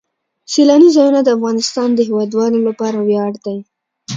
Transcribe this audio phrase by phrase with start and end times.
[0.51, 3.57] سیلانی ځایونه د افغانستان د هیوادوالو لپاره ویاړ دی.